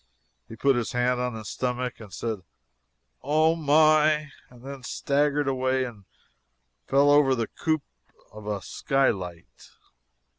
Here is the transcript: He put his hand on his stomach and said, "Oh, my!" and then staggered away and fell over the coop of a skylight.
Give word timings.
He 0.49 0.55
put 0.55 0.75
his 0.75 0.93
hand 0.93 1.19
on 1.19 1.35
his 1.35 1.49
stomach 1.49 1.99
and 1.99 2.11
said, 2.11 2.41
"Oh, 3.21 3.55
my!" 3.55 4.31
and 4.49 4.63
then 4.63 4.81
staggered 4.81 5.47
away 5.47 5.83
and 5.83 6.05
fell 6.87 7.11
over 7.11 7.35
the 7.35 7.45
coop 7.45 7.83
of 8.31 8.47
a 8.47 8.63
skylight. 8.63 9.73